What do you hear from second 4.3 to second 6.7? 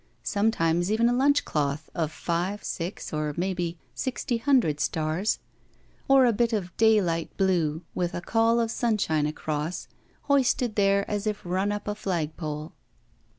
hundred stars or a bit